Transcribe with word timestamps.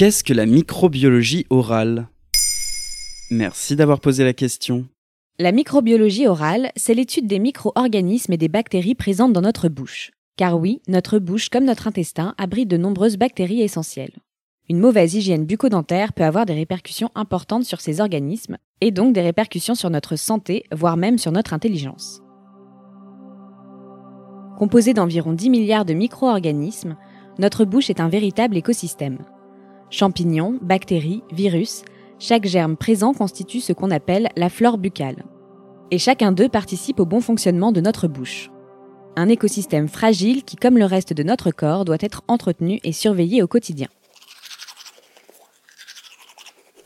Qu'est-ce 0.00 0.24
que 0.24 0.32
la 0.32 0.46
microbiologie 0.46 1.44
orale? 1.50 2.08
Merci 3.30 3.76
d'avoir 3.76 4.00
posé 4.00 4.24
la 4.24 4.32
question. 4.32 4.86
La 5.38 5.52
microbiologie 5.52 6.26
orale, 6.26 6.70
c'est 6.74 6.94
l'étude 6.94 7.26
des 7.26 7.38
micro-organismes 7.38 8.32
et 8.32 8.38
des 8.38 8.48
bactéries 8.48 8.94
présentes 8.94 9.34
dans 9.34 9.42
notre 9.42 9.68
bouche. 9.68 10.10
Car 10.38 10.58
oui, 10.58 10.80
notre 10.88 11.18
bouche 11.18 11.50
comme 11.50 11.66
notre 11.66 11.86
intestin 11.86 12.34
abrite 12.38 12.70
de 12.70 12.78
nombreuses 12.78 13.18
bactéries 13.18 13.60
essentielles. 13.60 14.14
Une 14.70 14.78
mauvaise 14.78 15.12
hygiène 15.12 15.44
bucco-dentaire 15.44 16.14
peut 16.14 16.24
avoir 16.24 16.46
des 16.46 16.54
répercussions 16.54 17.10
importantes 17.14 17.66
sur 17.66 17.82
ces 17.82 18.00
organismes, 18.00 18.56
et 18.80 18.92
donc 18.92 19.12
des 19.12 19.20
répercussions 19.20 19.74
sur 19.74 19.90
notre 19.90 20.16
santé, 20.16 20.64
voire 20.72 20.96
même 20.96 21.18
sur 21.18 21.30
notre 21.30 21.52
intelligence. 21.52 22.22
Composée 24.56 24.94
d'environ 24.94 25.34
10 25.34 25.50
milliards 25.50 25.84
de 25.84 25.92
micro-organismes, 25.92 26.96
notre 27.38 27.66
bouche 27.66 27.90
est 27.90 28.00
un 28.00 28.08
véritable 28.08 28.56
écosystème. 28.56 29.18
Champignons, 29.90 30.56
bactéries, 30.62 31.24
virus, 31.32 31.82
chaque 32.20 32.46
germe 32.46 32.76
présent 32.76 33.12
constitue 33.12 33.60
ce 33.60 33.72
qu'on 33.72 33.90
appelle 33.90 34.28
la 34.36 34.48
flore 34.48 34.78
buccale. 34.78 35.24
Et 35.90 35.98
chacun 35.98 36.30
d'eux 36.30 36.48
participe 36.48 37.00
au 37.00 37.06
bon 37.06 37.20
fonctionnement 37.20 37.72
de 37.72 37.80
notre 37.80 38.06
bouche. 38.06 38.50
Un 39.16 39.28
écosystème 39.28 39.88
fragile 39.88 40.44
qui, 40.44 40.54
comme 40.54 40.78
le 40.78 40.84
reste 40.84 41.12
de 41.12 41.24
notre 41.24 41.50
corps, 41.50 41.84
doit 41.84 41.96
être 41.98 42.22
entretenu 42.28 42.78
et 42.84 42.92
surveillé 42.92 43.42
au 43.42 43.48
quotidien. 43.48 43.88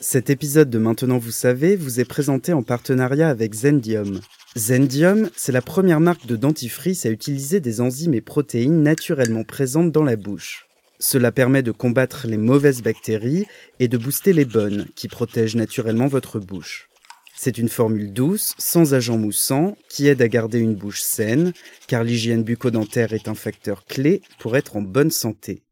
Cet 0.00 0.30
épisode 0.30 0.70
de 0.70 0.78
Maintenant 0.78 1.18
vous 1.18 1.30
savez 1.30 1.76
vous 1.76 2.00
est 2.00 2.06
présenté 2.06 2.54
en 2.54 2.62
partenariat 2.62 3.28
avec 3.28 3.52
Zendium. 3.52 4.20
Zendium, 4.56 5.28
c'est 5.36 5.52
la 5.52 5.62
première 5.62 6.00
marque 6.00 6.26
de 6.26 6.36
dentifrice 6.36 7.04
à 7.04 7.10
utiliser 7.10 7.60
des 7.60 7.82
enzymes 7.82 8.14
et 8.14 8.22
protéines 8.22 8.82
naturellement 8.82 9.44
présentes 9.44 9.92
dans 9.92 10.04
la 10.04 10.16
bouche. 10.16 10.68
Cela 11.00 11.32
permet 11.32 11.62
de 11.62 11.72
combattre 11.72 12.26
les 12.26 12.36
mauvaises 12.36 12.82
bactéries 12.82 13.46
et 13.80 13.88
de 13.88 13.98
booster 13.98 14.32
les 14.32 14.44
bonnes, 14.44 14.86
qui 14.94 15.08
protègent 15.08 15.56
naturellement 15.56 16.06
votre 16.06 16.38
bouche. 16.38 16.88
C'est 17.36 17.58
une 17.58 17.68
formule 17.68 18.12
douce, 18.12 18.54
sans 18.58 18.94
agent 18.94 19.18
moussant, 19.18 19.76
qui 19.88 20.06
aide 20.06 20.22
à 20.22 20.28
garder 20.28 20.60
une 20.60 20.76
bouche 20.76 21.02
saine, 21.02 21.52
car 21.88 22.04
l'hygiène 22.04 22.44
bucco-dentaire 22.44 23.12
est 23.12 23.28
un 23.28 23.34
facteur 23.34 23.84
clé 23.84 24.22
pour 24.38 24.56
être 24.56 24.76
en 24.76 24.82
bonne 24.82 25.10
santé. 25.10 25.62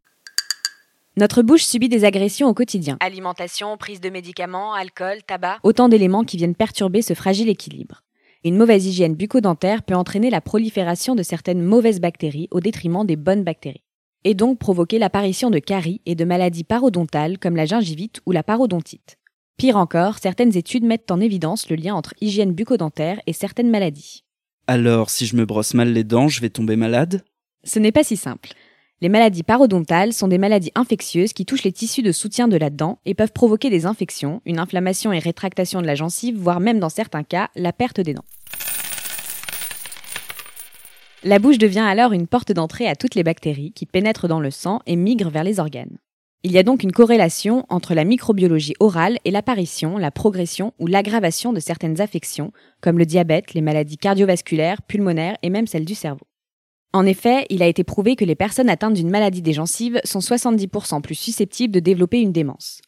Notre 1.16 1.42
bouche 1.42 1.64
subit 1.64 1.88
des 1.88 2.04
agressions 2.04 2.48
au 2.48 2.54
quotidien. 2.54 2.96
Alimentation, 3.00 3.76
prise 3.76 4.00
de 4.00 4.10
médicaments, 4.10 4.74
alcool, 4.74 5.18
tabac. 5.26 5.58
Autant 5.62 5.88
d'éléments 5.88 6.24
qui 6.24 6.36
viennent 6.36 6.56
perturber 6.56 7.00
ce 7.00 7.14
fragile 7.14 7.48
équilibre. 7.48 8.02
Une 8.44 8.56
mauvaise 8.56 8.86
hygiène 8.86 9.14
bucco-dentaire 9.14 9.84
peut 9.84 9.94
entraîner 9.94 10.30
la 10.30 10.40
prolifération 10.40 11.14
de 11.14 11.22
certaines 11.22 11.62
mauvaises 11.62 12.00
bactéries 12.00 12.48
au 12.50 12.60
détriment 12.60 13.06
des 13.06 13.16
bonnes 13.16 13.44
bactéries 13.44 13.84
et 14.24 14.34
donc 14.34 14.58
provoquer 14.58 14.98
l'apparition 14.98 15.50
de 15.50 15.58
caries 15.58 16.00
et 16.06 16.14
de 16.14 16.24
maladies 16.24 16.64
parodontales 16.64 17.38
comme 17.38 17.56
la 17.56 17.66
gingivite 17.66 18.20
ou 18.26 18.32
la 18.32 18.42
parodontite. 18.42 19.18
Pire 19.56 19.76
encore, 19.76 20.18
certaines 20.18 20.56
études 20.56 20.84
mettent 20.84 21.10
en 21.10 21.20
évidence 21.20 21.68
le 21.68 21.76
lien 21.76 21.94
entre 21.94 22.14
hygiène 22.20 22.52
bucco-dentaire 22.52 23.20
et 23.26 23.32
certaines 23.32 23.70
maladies. 23.70 24.24
Alors, 24.66 25.10
si 25.10 25.26
je 25.26 25.36
me 25.36 25.44
brosse 25.44 25.74
mal 25.74 25.92
les 25.92 26.04
dents, 26.04 26.28
je 26.28 26.40
vais 26.40 26.50
tomber 26.50 26.76
malade? 26.76 27.24
Ce 27.64 27.78
n'est 27.78 27.92
pas 27.92 28.04
si 28.04 28.16
simple. 28.16 28.50
Les 29.00 29.08
maladies 29.08 29.42
parodontales 29.42 30.12
sont 30.12 30.28
des 30.28 30.38
maladies 30.38 30.70
infectieuses 30.76 31.32
qui 31.32 31.44
touchent 31.44 31.64
les 31.64 31.72
tissus 31.72 32.02
de 32.02 32.12
soutien 32.12 32.46
de 32.46 32.56
la 32.56 32.70
dent 32.70 33.00
et 33.04 33.14
peuvent 33.14 33.32
provoquer 33.32 33.68
des 33.68 33.84
infections, 33.84 34.40
une 34.46 34.60
inflammation 34.60 35.12
et 35.12 35.18
rétractation 35.18 35.80
de 35.82 35.86
la 35.86 35.96
gencive, 35.96 36.38
voire 36.38 36.60
même 36.60 36.78
dans 36.78 36.88
certains 36.88 37.24
cas, 37.24 37.48
la 37.56 37.72
perte 37.72 38.00
des 38.00 38.14
dents. 38.14 38.24
La 41.24 41.38
bouche 41.38 41.58
devient 41.58 41.78
alors 41.78 42.12
une 42.12 42.26
porte 42.26 42.50
d'entrée 42.50 42.88
à 42.88 42.96
toutes 42.96 43.14
les 43.14 43.22
bactéries 43.22 43.70
qui 43.70 43.86
pénètrent 43.86 44.26
dans 44.26 44.40
le 44.40 44.50
sang 44.50 44.80
et 44.86 44.96
migrent 44.96 45.30
vers 45.30 45.44
les 45.44 45.60
organes. 45.60 45.98
Il 46.42 46.50
y 46.50 46.58
a 46.58 46.64
donc 46.64 46.82
une 46.82 46.90
corrélation 46.90 47.64
entre 47.68 47.94
la 47.94 48.02
microbiologie 48.02 48.74
orale 48.80 49.18
et 49.24 49.30
l'apparition, 49.30 49.98
la 49.98 50.10
progression 50.10 50.72
ou 50.80 50.88
l'aggravation 50.88 51.52
de 51.52 51.60
certaines 51.60 52.00
affections, 52.00 52.52
comme 52.80 52.98
le 52.98 53.06
diabète, 53.06 53.54
les 53.54 53.60
maladies 53.60 53.98
cardiovasculaires, 53.98 54.82
pulmonaires 54.82 55.36
et 55.44 55.50
même 55.50 55.68
celles 55.68 55.84
du 55.84 55.94
cerveau. 55.94 56.26
En 56.92 57.06
effet, 57.06 57.46
il 57.50 57.62
a 57.62 57.68
été 57.68 57.84
prouvé 57.84 58.16
que 58.16 58.24
les 58.24 58.34
personnes 58.34 58.68
atteintes 58.68 58.94
d'une 58.94 59.08
maladie 59.08 59.42
des 59.42 59.52
gencives 59.52 60.00
sont 60.02 60.18
70% 60.18 61.02
plus 61.02 61.14
susceptibles 61.14 61.72
de 61.72 61.78
développer 61.78 62.20
une 62.20 62.32
démence. 62.32 62.80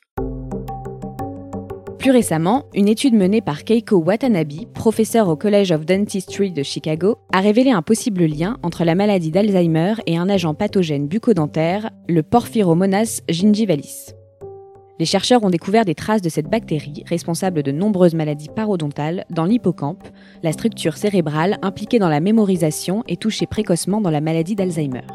Plus 2.05 2.11
récemment, 2.11 2.67
une 2.75 2.89
étude 2.89 3.15
menée 3.15 3.41
par 3.41 3.65
Keiko 3.65 3.97
Watanabe, 3.97 4.67
professeur 4.75 5.27
au 5.27 5.37
College 5.37 5.73
of 5.73 5.87
Dentistry 5.87 6.51
de 6.51 6.63
Chicago, 6.63 7.17
a 7.33 7.41
révélé 7.41 7.71
un 7.71 7.81
possible 7.81 8.27
lien 8.27 8.59
entre 8.63 8.85
la 8.85 8.95
maladie 8.95 9.31
d'Alzheimer 9.31 9.95
et 10.05 10.19
un 10.19 10.29
agent 10.29 10.53
pathogène 10.53 11.09
bucco-dentaire, 11.09 11.89
le 12.07 12.23
Porphyromonas 12.23 13.23
gingivalis. 13.31 14.13
Les 14.99 15.07
chercheurs 15.07 15.45
ont 15.45 15.49
découvert 15.49 15.87
des 15.87 15.95
traces 15.95 16.21
de 16.21 16.29
cette 16.29 16.51
bactérie, 16.51 17.05
responsable 17.07 17.63
de 17.63 17.73
nombreuses 17.73 18.15
maladies 18.15 18.51
parodontales, 18.55 19.25
dans 19.31 19.47
l'hippocampe, 19.47 20.07
la 20.43 20.53
structure 20.53 20.99
cérébrale 20.99 21.57
impliquée 21.63 22.01
dans 22.01 22.11
la 22.11 22.21
mémorisation 22.21 23.03
et 23.09 23.17
touchée 23.17 23.47
précocement 23.47 24.03
dans 24.03 24.11
la 24.11 24.21
maladie 24.21 24.57
d'Alzheimer. 24.57 25.07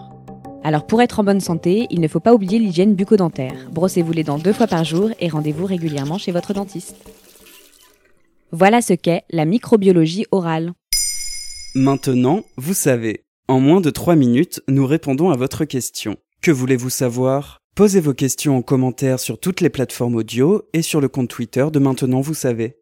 Alors 0.63 0.85
pour 0.85 1.01
être 1.01 1.19
en 1.19 1.23
bonne 1.23 1.39
santé, 1.39 1.87
il 1.89 2.01
ne 2.01 2.07
faut 2.07 2.19
pas 2.19 2.33
oublier 2.33 2.59
l'hygiène 2.59 2.95
bucco-dentaire. 2.95 3.67
Brossez-vous 3.71 4.11
les 4.11 4.23
dents 4.23 4.37
deux 4.37 4.53
fois 4.53 4.67
par 4.67 4.83
jour 4.83 5.09
et 5.19 5.29
rendez-vous 5.29 5.65
régulièrement 5.65 6.17
chez 6.17 6.31
votre 6.31 6.53
dentiste. 6.53 6.95
Voilà 8.51 8.81
ce 8.81 8.93
qu'est 8.93 9.23
la 9.29 9.45
microbiologie 9.45 10.25
orale. 10.31 10.73
Maintenant, 11.75 12.43
vous 12.57 12.73
savez. 12.73 13.25
En 13.47 13.59
moins 13.59 13.79
de 13.79 13.89
3 13.89 14.15
minutes, 14.15 14.61
nous 14.67 14.85
répondons 14.85 15.29
à 15.29 15.37
votre 15.37 15.65
question. 15.65 16.17
Que 16.41 16.51
voulez-vous 16.51 16.89
savoir? 16.89 17.59
Posez 17.75 18.01
vos 18.01 18.13
questions 18.13 18.57
en 18.57 18.61
commentaire 18.61 19.19
sur 19.19 19.39
toutes 19.39 19.61
les 19.61 19.69
plateformes 19.69 20.15
audio 20.15 20.63
et 20.73 20.81
sur 20.81 20.99
le 20.99 21.07
compte 21.07 21.29
Twitter 21.29 21.65
de 21.71 21.79
Maintenant 21.79 22.21
vous 22.21 22.33
savez. 22.33 22.78